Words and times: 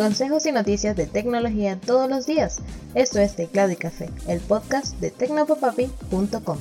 Consejos 0.00 0.46
y 0.46 0.52
noticias 0.52 0.96
de 0.96 1.04
tecnología 1.04 1.78
todos 1.78 2.08
los 2.08 2.24
días. 2.24 2.60
Esto 2.94 3.18
es 3.18 3.36
Teclado 3.36 3.70
y 3.70 3.76
Café, 3.76 4.08
el 4.28 4.40
podcast 4.40 4.98
de 4.98 5.10
tecnopopapi.com. 5.10 6.56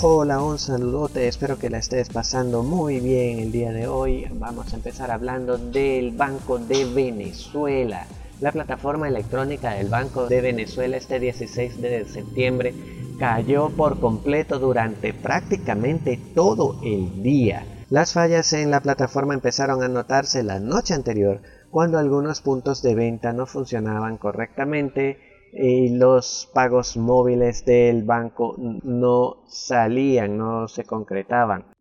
Hola, 0.00 0.42
un 0.42 0.58
saludote, 0.58 1.28
espero 1.28 1.58
que 1.58 1.68
la 1.68 1.76
estés 1.76 2.08
pasando 2.08 2.62
muy 2.62 3.00
bien 3.00 3.38
el 3.40 3.52
día 3.52 3.72
de 3.72 3.86
hoy. 3.86 4.26
Vamos 4.32 4.72
a 4.72 4.76
empezar 4.76 5.10
hablando 5.10 5.58
del 5.58 6.12
Banco 6.12 6.56
de 6.56 6.86
Venezuela. 6.86 8.06
La 8.40 8.50
plataforma 8.50 9.08
electrónica 9.08 9.74
del 9.74 9.90
Banco 9.90 10.26
de 10.26 10.40
Venezuela 10.40 10.96
este 10.96 11.20
16 11.20 11.82
de 11.82 12.06
septiembre 12.06 12.72
cayó 13.18 13.70
por 13.70 14.00
completo 14.00 14.58
durante 14.58 15.14
prácticamente 15.14 16.18
todo 16.34 16.76
el 16.82 17.22
día. 17.22 17.64
Las 17.88 18.12
fallas 18.12 18.52
en 18.52 18.70
la 18.70 18.80
plataforma 18.80 19.34
empezaron 19.34 19.82
a 19.82 19.88
notarse 19.88 20.42
la 20.42 20.58
noche 20.58 20.94
anterior 20.94 21.40
cuando 21.70 21.98
algunos 21.98 22.40
puntos 22.40 22.82
de 22.82 22.94
venta 22.94 23.32
no 23.32 23.46
funcionaban 23.46 24.16
correctamente 24.16 25.18
y 25.52 25.90
los 25.96 26.50
pagos 26.52 26.96
móviles 26.96 27.64
del 27.64 28.02
banco 28.02 28.56
no 28.58 29.44
salían, 29.46 30.36
no 30.36 30.68
se 30.68 30.84
concretaban. 30.84 31.75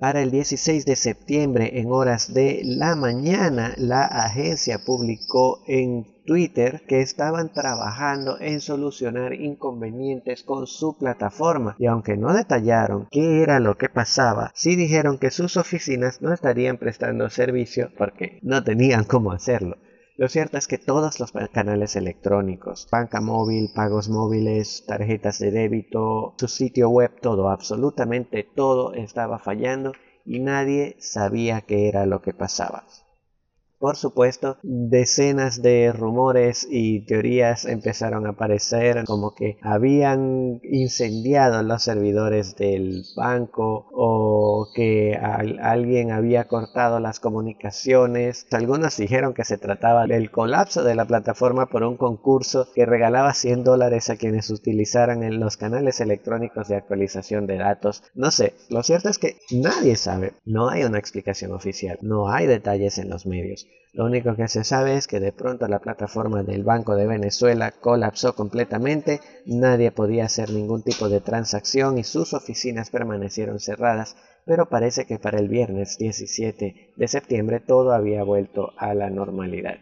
Para 0.00 0.22
el 0.22 0.30
16 0.30 0.86
de 0.86 0.96
septiembre, 0.96 1.78
en 1.78 1.92
horas 1.92 2.32
de 2.32 2.62
la 2.64 2.96
mañana, 2.96 3.74
la 3.76 4.06
agencia 4.06 4.78
publicó 4.78 5.62
en 5.66 6.06
Twitter 6.24 6.80
que 6.88 7.02
estaban 7.02 7.52
trabajando 7.52 8.40
en 8.40 8.62
solucionar 8.62 9.34
inconvenientes 9.34 10.42
con 10.42 10.66
su 10.66 10.96
plataforma 10.96 11.76
y 11.78 11.84
aunque 11.84 12.16
no 12.16 12.32
detallaron 12.32 13.08
qué 13.10 13.42
era 13.42 13.60
lo 13.60 13.76
que 13.76 13.90
pasaba, 13.90 14.52
sí 14.54 14.74
dijeron 14.74 15.18
que 15.18 15.30
sus 15.30 15.58
oficinas 15.58 16.22
no 16.22 16.32
estarían 16.32 16.78
prestando 16.78 17.28
servicio 17.28 17.90
porque 17.98 18.38
no 18.40 18.64
tenían 18.64 19.04
cómo 19.04 19.32
hacerlo. 19.32 19.76
Lo 20.20 20.28
cierto 20.28 20.58
es 20.58 20.66
que 20.66 20.76
todos 20.76 21.18
los 21.18 21.32
canales 21.50 21.96
electrónicos, 21.96 22.86
banca 22.92 23.22
móvil, 23.22 23.70
pagos 23.74 24.10
móviles, 24.10 24.84
tarjetas 24.86 25.38
de 25.38 25.50
débito, 25.50 26.34
su 26.36 26.46
sitio 26.46 26.90
web, 26.90 27.18
todo, 27.22 27.48
absolutamente 27.48 28.44
todo 28.44 28.92
estaba 28.92 29.38
fallando 29.38 29.92
y 30.26 30.40
nadie 30.40 30.96
sabía 30.98 31.62
qué 31.62 31.88
era 31.88 32.04
lo 32.04 32.20
que 32.20 32.34
pasaba. 32.34 32.84
Por 33.80 33.96
supuesto, 33.96 34.58
decenas 34.62 35.62
de 35.62 35.90
rumores 35.90 36.68
y 36.70 37.06
teorías 37.06 37.64
empezaron 37.64 38.26
a 38.26 38.32
aparecer 38.32 39.04
como 39.06 39.34
que 39.34 39.56
habían 39.62 40.60
incendiado 40.62 41.62
los 41.62 41.84
servidores 41.84 42.56
del 42.56 43.04
banco 43.16 43.86
o 43.92 44.68
que 44.74 45.16
alguien 45.16 46.12
había 46.12 46.46
cortado 46.46 47.00
las 47.00 47.20
comunicaciones. 47.20 48.46
Algunos 48.50 48.98
dijeron 48.98 49.32
que 49.32 49.46
se 49.46 49.56
trataba 49.56 50.06
del 50.06 50.30
colapso 50.30 50.84
de 50.84 50.94
la 50.94 51.06
plataforma 51.06 51.64
por 51.64 51.82
un 51.82 51.96
concurso 51.96 52.68
que 52.74 52.84
regalaba 52.84 53.32
100 53.32 53.64
dólares 53.64 54.10
a 54.10 54.16
quienes 54.16 54.50
utilizaran 54.50 55.22
en 55.22 55.40
los 55.40 55.56
canales 55.56 56.02
electrónicos 56.02 56.68
de 56.68 56.76
actualización 56.76 57.46
de 57.46 57.56
datos. 57.56 58.02
No 58.14 58.30
sé, 58.30 58.52
lo 58.68 58.82
cierto 58.82 59.08
es 59.08 59.16
que 59.16 59.38
nadie 59.50 59.96
sabe, 59.96 60.34
no 60.44 60.68
hay 60.68 60.84
una 60.84 60.98
explicación 60.98 61.52
oficial, 61.52 61.96
no 62.02 62.30
hay 62.30 62.46
detalles 62.46 62.98
en 62.98 63.08
los 63.08 63.24
medios. 63.24 63.69
Lo 63.92 64.04
único 64.04 64.36
que 64.36 64.46
se 64.46 64.62
sabe 64.62 64.96
es 64.96 65.08
que 65.08 65.18
de 65.18 65.32
pronto 65.32 65.66
la 65.66 65.80
plataforma 65.80 66.44
del 66.44 66.62
Banco 66.62 66.94
de 66.94 67.08
Venezuela 67.08 67.72
colapsó 67.72 68.36
completamente, 68.36 69.20
nadie 69.46 69.90
podía 69.90 70.26
hacer 70.26 70.50
ningún 70.50 70.82
tipo 70.82 71.08
de 71.08 71.20
transacción 71.20 71.98
y 71.98 72.04
sus 72.04 72.32
oficinas 72.32 72.90
permanecieron 72.90 73.58
cerradas, 73.58 74.16
pero 74.46 74.68
parece 74.68 75.06
que 75.06 75.18
para 75.18 75.40
el 75.40 75.48
viernes 75.48 75.98
17 75.98 76.92
de 76.94 77.08
septiembre 77.08 77.58
todo 77.58 77.92
había 77.92 78.22
vuelto 78.22 78.72
a 78.76 78.94
la 78.94 79.10
normalidad. 79.10 79.78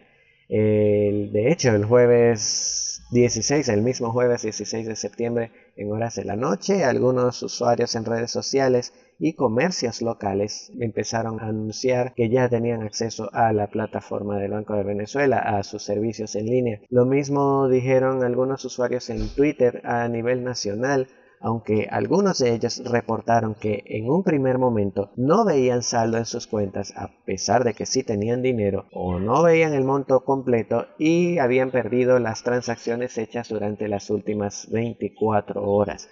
de 0.49 1.51
hecho, 1.51 1.75
el 1.75 1.85
jueves 1.85 3.03
16, 3.11 3.69
el 3.69 3.83
mismo 3.83 4.11
jueves 4.11 4.41
16 4.41 4.87
de 4.87 4.95
septiembre, 4.95 5.51
en 5.75 5.91
horas 5.91 6.15
de 6.15 6.25
la 6.25 6.35
noche, 6.35 6.83
algunos 6.83 7.43
usuarios 7.43 7.95
en 7.95 8.05
redes 8.05 8.31
sociales 8.31 8.91
y 9.19 9.33
comercios 9.33 10.01
locales 10.01 10.71
empezaron 10.79 11.39
a 11.39 11.47
anunciar 11.47 12.13
que 12.15 12.29
ya 12.29 12.49
tenían 12.49 12.81
acceso 12.81 13.29
a 13.33 13.53
la 13.53 13.67
plataforma 13.67 14.37
del 14.37 14.51
Banco 14.51 14.75
de 14.75 14.83
Venezuela, 14.83 15.37
a 15.37 15.63
sus 15.63 15.83
servicios 15.83 16.35
en 16.35 16.45
línea. 16.45 16.81
Lo 16.89 17.05
mismo 17.05 17.67
dijeron 17.67 18.23
algunos 18.23 18.63
usuarios 18.65 19.09
en 19.09 19.27
Twitter 19.29 19.81
a 19.83 20.07
nivel 20.07 20.43
nacional 20.43 21.07
aunque 21.41 21.87
algunos 21.89 22.39
de 22.39 22.53
ellos 22.53 22.81
reportaron 22.85 23.55
que 23.55 23.83
en 23.85 24.09
un 24.09 24.23
primer 24.23 24.57
momento 24.57 25.11
no 25.15 25.45
veían 25.45 25.83
saldo 25.83 26.17
en 26.17 26.25
sus 26.25 26.47
cuentas 26.47 26.93
a 26.95 27.11
pesar 27.25 27.63
de 27.63 27.73
que 27.73 27.85
sí 27.85 28.03
tenían 28.03 28.41
dinero 28.41 28.85
o 28.91 29.19
no 29.19 29.43
veían 29.43 29.73
el 29.73 29.85
monto 29.85 30.23
completo 30.25 30.87
y 30.97 31.37
habían 31.37 31.71
perdido 31.71 32.19
las 32.19 32.43
transacciones 32.43 33.17
hechas 33.17 33.49
durante 33.49 33.87
las 33.87 34.09
últimas 34.09 34.69
24 34.71 35.63
horas. 35.63 36.09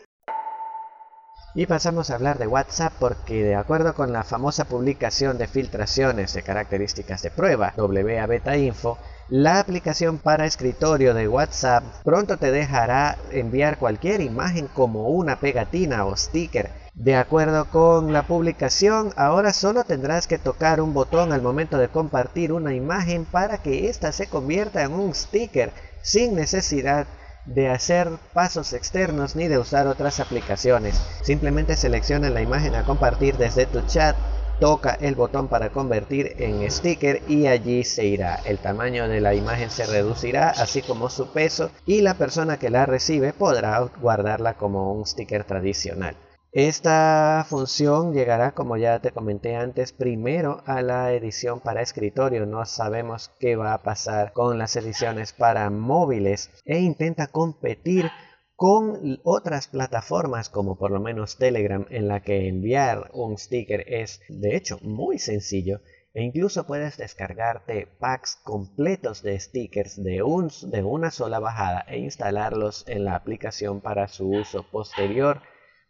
Y 1.56 1.66
pasamos 1.66 2.10
a 2.10 2.16
hablar 2.16 2.38
de 2.38 2.46
WhatsApp 2.46 2.94
porque 3.00 3.44
de 3.44 3.56
acuerdo 3.56 3.96
con 3.96 4.14
la 4.14 4.24
famosa 4.24 4.66
publicación 4.66 5.38
de 5.38 5.48
filtraciones 5.48 6.34
de 6.34 6.44
características 6.44 7.22
de 7.24 7.32
prueba 7.32 7.74
WA 7.78 8.26
Beta 8.28 8.58
Info, 8.58 8.98
la 9.30 9.60
aplicación 9.60 10.20
para 10.20 10.46
escritorio 10.46 11.14
de 11.14 11.28
WhatsApp 11.28 11.84
pronto 12.04 12.38
te 12.38 12.52
dejará 12.52 13.18
enviar 13.32 13.78
cualquier 13.78 14.22
imagen 14.22 14.68
como 14.68 15.08
una 15.10 15.40
pegatina 15.40 16.06
o 16.06 16.16
sticker. 16.16 16.70
De 16.94 17.16
acuerdo 17.16 17.66
con 17.66 18.14
la 18.14 18.24
publicación, 18.24 19.14
ahora 19.18 19.52
solo 19.52 19.84
tendrás 19.84 20.28
que 20.28 20.38
tocar 20.38 20.80
un 20.80 20.94
botón 20.94 21.34
al 21.34 21.42
momento 21.42 21.78
de 21.78 21.90
compartir 21.90 22.54
una 22.54 22.74
imagen 22.74 23.26
para 23.26 23.58
que 23.58 23.90
ésta 23.90 24.12
se 24.12 24.28
convierta 24.28 24.84
en 24.84 24.94
un 24.94 25.14
sticker 25.14 25.72
sin 26.02 26.36
necesidad 26.36 27.06
de 27.06 27.27
hacer 27.70 28.10
pasos 28.34 28.74
externos 28.74 29.36
ni 29.36 29.48
de 29.48 29.58
usar 29.58 29.88
otras 29.88 30.20
aplicaciones. 30.20 31.02
Simplemente 31.24 31.76
selecciona 31.76 32.30
la 32.30 32.42
imagen 32.42 32.76
a 32.76 32.84
compartir 32.84 33.38
desde 33.38 33.66
tu 33.66 33.82
chat, 33.82 34.16
toca 34.60 34.98
el 35.00 35.16
botón 35.16 35.48
para 35.48 35.70
convertir 35.70 36.36
en 36.40 36.70
sticker 36.70 37.22
y 37.28 37.48
allí 37.48 37.84
se 37.84 38.06
irá. 38.06 38.40
El 38.46 38.58
tamaño 38.60 39.08
de 39.08 39.22
la 39.22 39.34
imagen 39.34 39.70
se 39.70 39.86
reducirá, 39.86 40.50
así 40.50 40.82
como 40.82 41.10
su 41.10 41.32
peso, 41.32 41.72
y 41.86 42.02
la 42.02 42.16
persona 42.16 42.58
que 42.58 42.70
la 42.70 42.86
recibe 42.86 43.34
podrá 43.34 43.80
guardarla 44.02 44.56
como 44.56 44.94
un 44.94 45.06
sticker 45.06 45.44
tradicional. 45.44 46.16
Esta 46.58 47.46
función 47.48 48.16
llegará, 48.16 48.56
como 48.56 48.78
ya 48.78 49.00
te 49.00 49.12
comenté 49.12 49.56
antes, 49.56 49.94
primero 49.94 50.64
a 50.66 50.82
la 50.82 51.14
edición 51.14 51.60
para 51.60 51.84
escritorio. 51.84 52.48
No 52.48 52.66
sabemos 52.66 53.30
qué 53.40 53.56
va 53.56 53.76
a 53.76 53.84
pasar 53.84 54.34
con 54.34 54.58
las 54.58 54.76
ediciones 54.76 55.34
para 55.34 55.70
móviles 55.70 56.50
e 56.66 56.80
intenta 56.80 57.28
competir 57.28 58.10
con 58.56 59.20
otras 59.24 59.68
plataformas 59.68 60.50
como 60.50 60.80
por 60.80 60.90
lo 60.90 61.00
menos 61.00 61.38
Telegram 61.38 61.86
en 61.92 62.08
la 62.08 62.22
que 62.22 62.48
enviar 62.48 63.12
un 63.14 63.38
sticker 63.38 63.86
es 63.88 64.22
de 64.28 64.56
hecho 64.56 64.80
muy 64.82 65.20
sencillo 65.20 65.82
e 66.16 66.24
incluso 66.24 66.66
puedes 66.66 66.98
descargarte 66.98 67.86
packs 68.00 68.36
completos 68.44 69.22
de 69.22 69.40
stickers 69.40 70.04
de, 70.04 70.24
un, 70.24 70.50
de 70.72 70.82
una 70.82 71.12
sola 71.12 71.38
bajada 71.38 71.86
e 71.88 72.00
instalarlos 72.00 72.84
en 72.88 73.06
la 73.06 73.14
aplicación 73.14 73.80
para 73.80 74.08
su 74.08 74.28
uso 74.28 74.66
posterior 74.72 75.44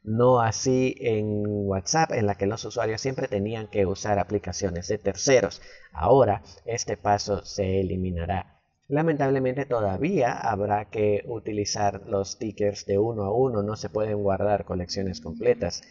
no 0.08 0.40
así 0.40 0.96
en 1.02 1.44
WhatsApp, 1.46 2.14
en 2.14 2.28
la 2.28 2.36
que 2.36 2.48
los 2.48 2.64
usuarios 2.64 3.02
siempre 3.02 3.28
tenían 3.28 3.68
que 3.68 3.86
usar 3.86 4.20
aplicaciones 4.20 4.88
de 4.88 4.98
terceros. 4.98 5.62
Ahora 5.92 6.42
este 6.66 6.96
paso 6.96 7.44
se 7.44 7.82
eliminará. 7.82 8.62
Lamentablemente 8.88 9.66
todavía 9.66 10.32
habrá 10.32 10.86
que 10.90 11.26
utilizar 11.28 12.04
los 12.08 12.32
stickers 12.32 12.86
de 12.86 12.98
uno 12.98 13.26
a 13.26 13.34
uno, 13.34 13.64
no 13.64 13.76
se 13.76 13.90
pueden 13.90 14.24
guardar 14.24 14.64
colecciones 14.64 15.20
completas. 15.20 15.82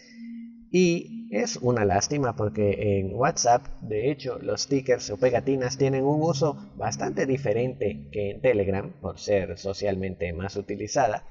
Y 0.70 1.28
es 1.30 1.58
una 1.58 1.84
lástima 1.84 2.36
porque 2.36 2.98
en 2.98 3.14
WhatsApp, 3.14 3.66
de 3.82 4.10
hecho, 4.10 4.38
los 4.38 4.62
stickers 4.62 5.10
o 5.10 5.18
pegatinas 5.18 5.76
tienen 5.76 6.04
un 6.04 6.22
uso 6.22 6.56
bastante 6.76 7.26
diferente 7.26 8.08
que 8.10 8.30
en 8.30 8.40
Telegram, 8.40 8.90
por 9.02 9.18
ser 9.18 9.58
socialmente 9.58 10.32
más 10.32 10.56
utilizada. 10.56 11.22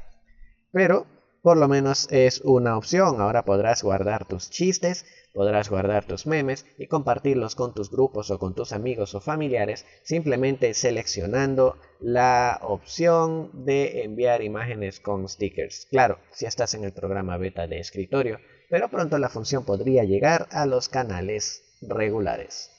Pero 0.72 1.08
por 1.46 1.58
lo 1.58 1.68
menos 1.68 2.08
es 2.10 2.42
una 2.42 2.76
opción. 2.76 3.22
Ahora 3.22 3.46
podrás 3.46 3.84
guardar 3.84 4.26
tus 4.26 4.50
chistes, 4.50 5.06
podrás 5.32 5.70
guardar 5.70 6.04
tus 6.04 6.26
memes 6.26 6.66
y 6.80 6.88
compartirlos 6.88 7.54
con 7.54 7.72
tus 7.76 7.92
grupos 7.92 8.32
o 8.32 8.40
con 8.40 8.56
tus 8.56 8.74
amigos 8.74 9.14
o 9.14 9.22
familiares 9.22 9.86
simplemente 10.02 10.74
seleccionando 10.74 11.78
la 12.00 12.58
opción 12.64 13.52
de 13.64 14.02
enviar 14.02 14.42
imágenes 14.42 15.00
con 15.00 15.30
stickers. 15.30 15.86
Claro, 15.92 16.18
si 16.32 16.48
estás 16.48 16.74
en 16.74 16.84
el 16.84 16.94
programa 16.94 17.38
beta 17.38 17.68
de 17.68 17.78
escritorio, 17.78 18.40
pero 18.68 18.90
pronto 18.90 19.20
la 19.20 19.30
función 19.30 19.66
podría 19.66 20.04
llegar 20.04 20.48
a 20.50 20.66
los 20.66 20.90
canales 20.90 21.62
regulares. 21.80 22.75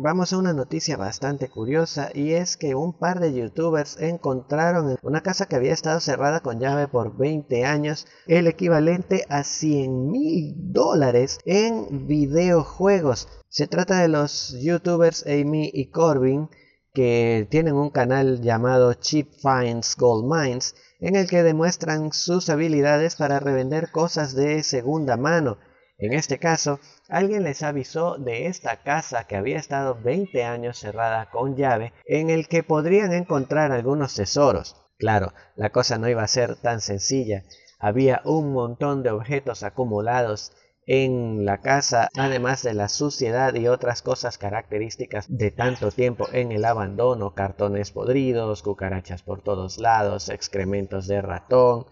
Vamos 0.00 0.32
a 0.32 0.38
una 0.38 0.52
noticia 0.52 0.96
bastante 0.96 1.48
curiosa 1.48 2.10
y 2.14 2.30
es 2.30 2.56
que 2.56 2.76
un 2.76 2.96
par 2.96 3.18
de 3.18 3.34
youtubers 3.34 4.00
encontraron 4.00 4.92
en 4.92 4.96
una 5.02 5.24
casa 5.24 5.46
que 5.46 5.56
había 5.56 5.72
estado 5.72 5.98
cerrada 5.98 6.38
con 6.38 6.60
llave 6.60 6.86
por 6.86 7.16
20 7.16 7.64
años 7.64 8.06
el 8.28 8.46
equivalente 8.46 9.24
a 9.28 9.42
100 9.42 10.08
mil 10.08 10.54
dólares 10.56 11.40
en 11.44 12.06
videojuegos. 12.06 13.26
Se 13.48 13.66
trata 13.66 14.00
de 14.00 14.06
los 14.06 14.56
youtubers 14.60 15.26
Amy 15.26 15.68
y 15.74 15.86
Corbin 15.86 16.48
que 16.94 17.48
tienen 17.50 17.74
un 17.74 17.90
canal 17.90 18.40
llamado 18.40 18.94
Cheap 18.94 19.28
Finds 19.42 19.96
Gold 19.96 20.32
Mines 20.32 20.76
en 21.00 21.16
el 21.16 21.28
que 21.28 21.42
demuestran 21.42 22.12
sus 22.12 22.50
habilidades 22.50 23.16
para 23.16 23.40
revender 23.40 23.90
cosas 23.90 24.36
de 24.36 24.62
segunda 24.62 25.16
mano. 25.16 25.58
En 26.00 26.12
este 26.12 26.38
caso, 26.38 26.78
alguien 27.08 27.42
les 27.42 27.64
avisó 27.64 28.18
de 28.18 28.46
esta 28.46 28.76
casa 28.84 29.24
que 29.24 29.34
había 29.34 29.58
estado 29.58 29.98
20 30.00 30.44
años 30.44 30.78
cerrada 30.78 31.28
con 31.28 31.56
llave, 31.56 31.92
en 32.06 32.30
el 32.30 32.46
que 32.46 32.62
podrían 32.62 33.12
encontrar 33.12 33.72
algunos 33.72 34.14
tesoros. 34.14 34.76
Claro, 34.96 35.32
la 35.56 35.70
cosa 35.70 35.98
no 35.98 36.08
iba 36.08 36.22
a 36.22 36.28
ser 36.28 36.54
tan 36.54 36.80
sencilla. 36.80 37.42
Había 37.80 38.22
un 38.24 38.52
montón 38.52 39.02
de 39.02 39.10
objetos 39.10 39.64
acumulados 39.64 40.52
en 40.86 41.44
la 41.44 41.60
casa, 41.60 42.08
además 42.16 42.62
de 42.62 42.74
la 42.74 42.88
suciedad 42.88 43.54
y 43.54 43.66
otras 43.66 44.00
cosas 44.00 44.38
características 44.38 45.26
de 45.28 45.50
tanto 45.50 45.90
tiempo 45.90 46.28
en 46.32 46.52
el 46.52 46.64
abandono, 46.64 47.34
cartones 47.34 47.90
podridos, 47.90 48.62
cucarachas 48.62 49.22
por 49.22 49.42
todos 49.42 49.78
lados, 49.78 50.28
excrementos 50.28 51.08
de 51.08 51.20
ratón, 51.22 51.86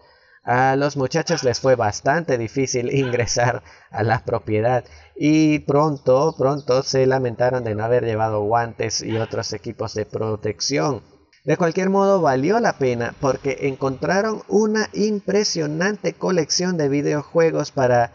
a 0.47 0.77
los 0.77 0.95
muchachos 0.95 1.43
les 1.43 1.59
fue 1.59 1.75
bastante 1.75 2.37
difícil 2.37 2.95
ingresar 2.95 3.63
a 3.91 4.01
la 4.01 4.23
propiedad 4.23 4.85
y 5.13 5.59
pronto, 5.59 6.33
pronto 6.37 6.83
se 6.83 7.05
lamentaron 7.05 7.65
de 7.65 7.75
no 7.75 7.83
haber 7.83 8.05
llevado 8.05 8.41
guantes 8.43 9.01
y 9.01 9.17
otros 9.17 9.51
equipos 9.51 9.93
de 9.93 10.05
protección. 10.05 11.03
De 11.43 11.57
cualquier 11.57 11.89
modo 11.89 12.21
valió 12.21 12.61
la 12.61 12.77
pena 12.77 13.13
porque 13.19 13.57
encontraron 13.63 14.41
una 14.47 14.89
impresionante 14.93 16.13
colección 16.13 16.77
de 16.77 16.87
videojuegos 16.87 17.71
para 17.73 18.13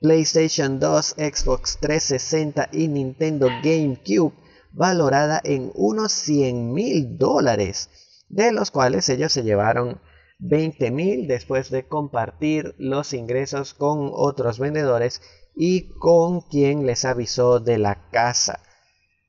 PlayStation 0.00 0.78
2, 0.78 1.16
Xbox 1.18 1.78
360 1.80 2.68
y 2.70 2.86
Nintendo 2.86 3.48
GameCube 3.62 4.32
valorada 4.70 5.40
en 5.42 5.72
unos 5.74 6.12
100 6.12 6.72
mil 6.72 7.18
dólares, 7.18 7.90
de 8.28 8.52
los 8.52 8.70
cuales 8.70 9.08
ellos 9.08 9.32
se 9.32 9.42
llevaron 9.42 10.00
20 10.42 10.90
mil 10.90 11.28
después 11.28 11.70
de 11.70 11.86
compartir 11.86 12.74
los 12.76 13.14
ingresos 13.14 13.74
con 13.74 14.10
otros 14.12 14.58
vendedores 14.58 15.22
y 15.54 15.90
con 15.98 16.40
quien 16.40 16.84
les 16.84 17.04
avisó 17.04 17.60
de 17.60 17.78
la 17.78 18.08
casa. 18.10 18.60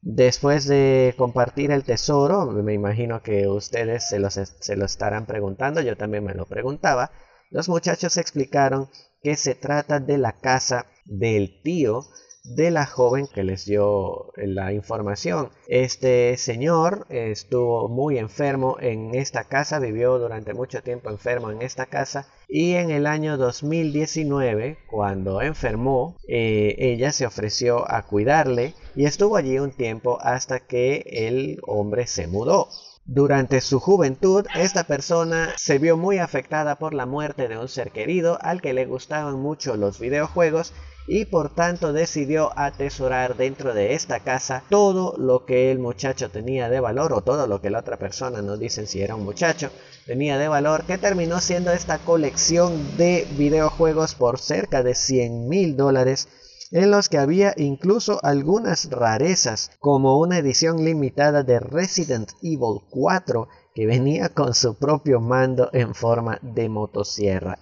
Después 0.01 0.67
de 0.67 1.13
compartir 1.17 1.71
el 1.71 1.83
tesoro, 1.83 2.45
me 2.47 2.73
imagino 2.73 3.21
que 3.21 3.47
ustedes 3.47 4.09
se, 4.09 4.19
se 4.45 4.75
lo 4.75 4.85
estarán 4.85 5.25
preguntando, 5.25 5.81
yo 5.81 5.95
también 5.95 6.23
me 6.23 6.33
lo 6.33 6.45
preguntaba, 6.45 7.11
los 7.51 7.69
muchachos 7.69 8.17
explicaron 8.17 8.89
que 9.21 9.35
se 9.35 9.53
trata 9.53 9.99
de 9.99 10.17
la 10.17 10.33
casa 10.33 10.87
del 11.05 11.61
tío 11.61 12.05
de 12.43 12.71
la 12.71 12.85
joven 12.85 13.27
que 13.27 13.43
les 13.43 13.65
dio 13.65 14.31
la 14.35 14.73
información. 14.73 15.49
Este 15.67 16.35
señor 16.37 17.05
estuvo 17.09 17.87
muy 17.87 18.17
enfermo 18.17 18.77
en 18.79 19.15
esta 19.15 19.45
casa, 19.45 19.79
vivió 19.79 20.19
durante 20.19 20.53
mucho 20.53 20.83
tiempo 20.83 21.09
enfermo 21.09 21.51
en 21.51 21.61
esta 21.61 21.85
casa 21.85 22.27
y 22.49 22.73
en 22.73 22.91
el 22.91 23.07
año 23.07 23.37
2019, 23.37 24.77
cuando 24.87 25.41
enfermó, 25.41 26.17
eh, 26.27 26.75
ella 26.77 27.11
se 27.11 27.25
ofreció 27.25 27.89
a 27.89 28.03
cuidarle 28.03 28.73
y 28.95 29.05
estuvo 29.05 29.37
allí 29.37 29.57
un 29.57 29.71
tiempo 29.71 30.19
hasta 30.21 30.59
que 30.59 31.03
el 31.07 31.59
hombre 31.65 32.07
se 32.07 32.27
mudó. 32.27 32.67
Durante 33.05 33.59
su 33.59 33.81
juventud, 33.81 34.45
esta 34.55 34.85
persona 34.85 35.53
se 35.57 35.77
vio 35.77 35.97
muy 35.97 36.19
afectada 36.19 36.77
por 36.77 36.93
la 36.93 37.05
muerte 37.05 37.49
de 37.49 37.57
un 37.57 37.67
ser 37.67 37.91
querido 37.91 38.37
al 38.41 38.61
que 38.61 38.71
le 38.71 38.85
gustaban 38.85 39.41
mucho 39.41 39.75
los 39.75 39.99
videojuegos 39.99 40.73
y 41.07 41.25
por 41.25 41.49
tanto 41.49 41.93
decidió 41.93 42.51
atesorar 42.57 43.35
dentro 43.35 43.73
de 43.73 43.93
esta 43.93 44.19
casa 44.21 44.63
todo 44.69 45.15
lo 45.17 45.45
que 45.45 45.71
el 45.71 45.79
muchacho 45.79 46.29
tenía 46.29 46.69
de 46.69 46.79
valor 46.79 47.13
o 47.13 47.21
todo 47.21 47.47
lo 47.47 47.61
que 47.61 47.69
la 47.69 47.79
otra 47.79 47.97
persona, 47.97 48.41
no 48.41 48.57
dicen 48.57 48.87
si 48.87 49.01
era 49.01 49.15
un 49.15 49.23
muchacho, 49.25 49.69
tenía 50.05 50.37
de 50.37 50.47
valor 50.47 50.85
que 50.85 50.97
terminó 50.97 51.39
siendo 51.39 51.71
esta 51.71 51.99
colección 51.99 52.97
de 52.97 53.27
videojuegos 53.37 54.15
por 54.15 54.39
cerca 54.39 54.83
de 54.83 54.95
100 54.95 55.49
mil 55.49 55.75
dólares 55.75 56.27
en 56.71 56.89
los 56.89 57.07
que 57.07 57.19
había 57.19 57.53
incluso 57.55 58.19
algunas 58.23 58.89
rarezas 58.89 59.69
como 59.79 60.17
una 60.17 60.39
edición 60.39 60.83
limitada 60.83 61.43
de 61.43 61.59
Resident 61.59 62.31
Evil 62.41 62.81
4 62.89 63.47
que 63.75 63.85
venía 63.85 64.29
con 64.29 64.55
su 64.55 64.75
propio 64.75 65.19
mando 65.19 65.69
en 65.73 65.93
forma 65.93 66.39
de 66.41 66.69
motosierra. 66.69 67.59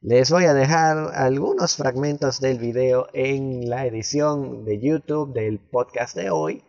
Les 0.00 0.30
voy 0.30 0.44
a 0.44 0.54
dejar 0.54 1.10
algunos 1.12 1.74
fragmentos 1.74 2.40
del 2.40 2.60
video 2.60 3.08
en 3.14 3.68
la 3.68 3.84
edición 3.84 4.64
de 4.64 4.78
YouTube 4.78 5.34
del 5.34 5.58
podcast 5.58 6.14
de 6.14 6.30
hoy. 6.30 6.62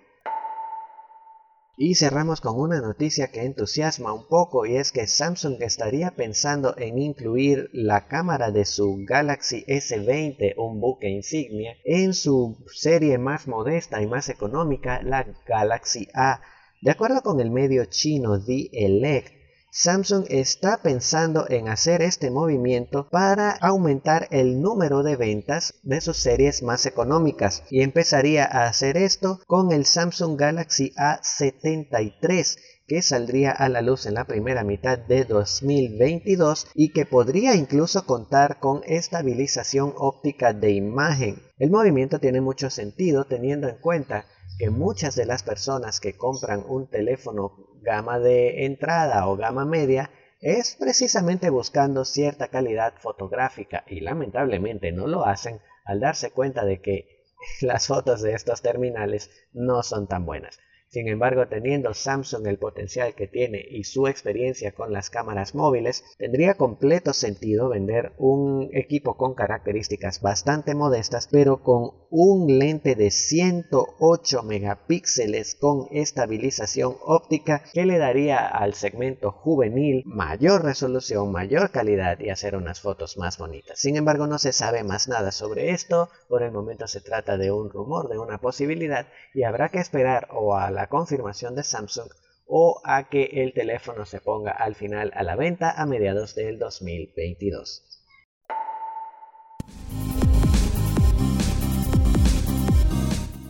Y 1.78 1.94
cerramos 1.94 2.42
con 2.42 2.60
una 2.60 2.82
noticia 2.82 3.28
que 3.28 3.44
entusiasma 3.44 4.14
un 4.14 4.28
poco 4.28 4.66
y 4.66 4.78
es 4.78 4.92
que 4.92 5.06
Samsung 5.06 5.62
estaría 5.62 6.10
pensando 6.16 6.74
en 6.76 6.98
incluir 6.98 7.70
la 7.72 8.08
cámara 8.08 8.50
de 8.50 8.66
su 8.66 9.06
Galaxy 9.08 9.64
S20, 9.68 10.56
un 10.58 10.82
buque 10.82 11.10
insignia, 11.10 11.76
en 11.86 12.16
su 12.16 12.58
serie 12.74 13.20
más 13.20 13.48
modesta 13.48 14.02
y 14.02 14.08
más 14.08 14.30
económica, 14.30 15.04
la 15.04 15.28
Galaxy 15.46 16.08
A. 16.16 16.42
De 16.82 16.90
acuerdo 16.90 17.22
con 17.22 17.40
el 17.40 17.52
medio 17.52 17.86
chino 17.86 18.44
The 18.44 18.72
Elect, 18.74 19.39
Samsung 19.72 20.26
está 20.30 20.78
pensando 20.78 21.46
en 21.48 21.68
hacer 21.68 22.02
este 22.02 22.32
movimiento 22.32 23.08
para 23.10 23.52
aumentar 23.52 24.28
el 24.32 24.62
número 24.62 25.04
de 25.04 25.16
ventas 25.16 25.76
de 25.84 26.02
sus 26.02 26.18
series 26.18 26.64
más 26.64 26.88
económicas 26.88 27.64
y 27.70 27.82
empezaría 27.82 28.46
a 28.46 28.66
hacer 28.66 28.98
esto 28.98 29.40
con 29.46 29.72
el 29.72 29.86
Samsung 29.86 30.40
Galaxy 30.40 30.92
A73 30.98 32.58
que 32.88 33.04
saldría 33.04 33.52
a 33.52 33.70
la 33.70 33.84
luz 33.84 34.08
en 34.08 34.16
la 34.16 34.26
primera 34.26 34.64
mitad 34.64 34.98
de 34.98 35.24
2022 35.24 36.68
y 36.74 36.92
que 36.92 37.06
podría 37.06 37.54
incluso 37.54 38.08
contar 38.08 38.60
con 38.60 38.82
estabilización 38.86 39.94
óptica 39.96 40.54
de 40.54 40.72
imagen. 40.72 41.44
El 41.60 41.70
movimiento 41.70 42.20
tiene 42.20 42.42
mucho 42.42 42.72
sentido 42.72 43.26
teniendo 43.26 43.70
en 43.70 43.78
cuenta 43.78 44.26
que 44.60 44.70
muchas 44.70 45.16
de 45.16 45.26
las 45.26 45.42
personas 45.42 46.02
que 46.02 46.18
compran 46.18 46.66
un 46.68 46.90
teléfono 46.90 47.70
gama 47.82 48.20
de 48.20 48.66
entrada 48.66 49.26
o 49.30 49.38
gama 49.38 49.64
media 49.64 50.12
es 50.42 50.76
precisamente 50.78 51.50
buscando 51.50 52.04
cierta 52.04 52.50
calidad 52.50 52.94
fotográfica 52.98 53.86
y 53.88 54.02
lamentablemente 54.02 54.92
no 54.92 55.08
lo 55.08 55.26
hacen 55.26 55.62
al 55.86 56.02
darse 56.02 56.32
cuenta 56.32 56.66
de 56.66 56.82
que 56.82 57.24
las 57.62 57.88
fotos 57.88 58.22
de 58.22 58.34
estos 58.34 58.62
terminales 58.62 59.32
no 59.54 59.82
son 59.82 60.08
tan 60.08 60.26
buenas. 60.26 60.60
Sin 60.90 61.08
embargo, 61.08 61.48
teniendo 61.48 61.94
Samsung 61.94 62.48
el 62.48 62.58
potencial 62.58 63.14
que 63.14 63.28
tiene 63.28 63.64
y 63.70 63.84
su 63.84 64.08
experiencia 64.08 64.72
con 64.72 64.92
las 64.92 65.12
cámaras 65.12 65.54
móviles, 65.54 66.04
tendría 66.18 66.56
completo 66.56 67.14
sentido 67.14 67.70
vender 67.70 68.14
un 68.18 68.72
equipo 68.74 69.16
con 69.16 69.36
características 69.36 70.20
bastante 70.20 70.74
modestas, 70.74 71.30
pero 71.32 71.62
con 71.62 71.92
un 72.12 72.58
lente 72.58 72.96
de 72.96 73.12
108 73.12 74.42
megapíxeles 74.44 75.54
con 75.54 75.88
estabilización 75.92 76.98
óptica 77.02 77.64
que 77.72 77.86
le 77.86 78.00
daría 78.00 78.48
al 78.48 78.74
segmento 78.74 79.32
juvenil 79.32 80.02
mayor 80.06 80.64
resolución, 80.64 81.32
mayor 81.32 81.70
calidad 81.70 82.20
y 82.20 82.32
hacer 82.32 82.56
unas 82.56 82.82
fotos 82.82 83.18
más 83.18 83.38
bonitas. 83.38 83.80
Sin 83.80 83.96
embargo, 83.96 84.26
no 84.26 84.40
se 84.40 84.54
sabe 84.54 84.84
más 84.84 85.08
nada 85.08 85.32
sobre 85.32 85.70
esto, 85.70 86.10
por 86.28 86.42
el 86.42 86.52
momento 86.52 86.88
se 86.88 87.02
trata 87.02 87.38
de 87.38 87.52
un 87.52 87.70
rumor, 87.70 88.10
de 88.10 88.18
una 88.18 88.40
posibilidad 88.40 89.08
y 89.36 89.44
habrá 89.44 89.70
que 89.70 89.80
esperar 89.80 90.30
o 90.32 90.56
a 90.56 90.72
la 90.72 90.88
confirmación 90.88 91.54
de 91.54 91.64
Samsung 91.64 92.10
o 92.48 92.82
a 92.84 93.08
que 93.10 93.26
el 93.44 93.54
teléfono 93.54 94.06
se 94.06 94.20
ponga 94.20 94.52
al 94.52 94.74
final 94.74 95.12
a 95.14 95.22
la 95.22 95.36
venta 95.36 95.72
a 95.72 95.86
mediados 95.86 96.34
del 96.34 96.58
2022. 96.58 97.89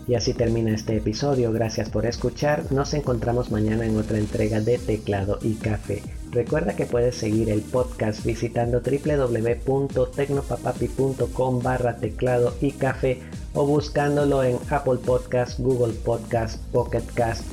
Y 0.10 0.16
así 0.16 0.34
termina 0.34 0.74
este 0.74 0.98
episodio, 0.98 1.52
gracias 1.52 1.92
por 1.92 2.08
escuchar, 2.08 2.72
nos 2.72 2.96
encontramos 2.96 3.52
mañana 3.52 3.86
en 3.86 3.96
otra 3.96 4.18
entrega 4.18 4.60
de 4.60 4.80
Teclado 4.80 5.38
y 5.44 5.54
Café. 5.54 6.02
Recuerda 6.32 6.76
que 6.76 6.88
puedes 6.88 7.14
seguir 7.14 7.52
el 7.52 7.62
podcast 7.62 8.26
visitando 8.26 8.82
www.tecnopapapi.com 8.82 11.62
barra 11.62 11.98
teclado 11.98 12.56
y 12.60 12.72
café 12.72 13.22
o 13.54 13.68
buscándolo 13.68 14.44
en 14.44 14.58
Apple 14.72 14.98
Podcast, 15.06 15.60
Google 15.60 15.94
Podcast, 15.94 16.60
Pocket 16.72 17.04
Cast, 17.14 17.44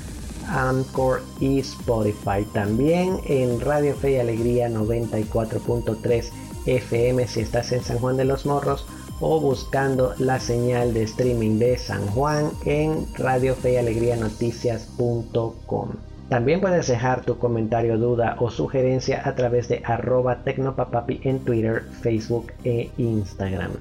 Anchor 0.48 1.20
y 1.40 1.58
Spotify. 1.58 2.46
También 2.54 3.20
en 3.26 3.60
Radio 3.60 3.94
Fe 3.94 4.12
y 4.12 4.16
Alegría 4.16 4.70
94.3 4.70 6.30
FM 6.64 7.28
si 7.28 7.40
estás 7.40 7.72
en 7.72 7.82
San 7.82 7.98
Juan 7.98 8.16
de 8.16 8.24
los 8.24 8.46
Morros 8.46 8.86
o 9.20 9.40
buscando 9.40 10.14
la 10.18 10.40
señal 10.40 10.94
de 10.94 11.02
streaming 11.04 11.58
de 11.58 11.78
San 11.78 12.06
Juan 12.08 12.50
en 12.64 13.06
Radio 13.16 13.54
Fe 13.54 13.74
y 13.74 13.76
Alegría 13.76 14.16
Noticias.com. 14.16 15.90
También 16.28 16.60
puedes 16.60 16.88
dejar 16.88 17.24
tu 17.24 17.38
comentario, 17.38 17.98
duda 17.98 18.36
o 18.40 18.50
sugerencia 18.50 19.22
a 19.24 19.34
través 19.34 19.68
de 19.68 19.80
arroba 19.84 20.42
tecnopapapi 20.42 21.20
en 21.22 21.38
Twitter, 21.40 21.84
Facebook 22.02 22.52
e 22.64 22.90
Instagram. 22.98 23.72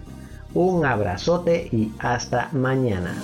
Un 0.54 0.86
abrazote 0.86 1.68
y 1.72 1.92
hasta 2.00 2.50
mañana. 2.54 3.16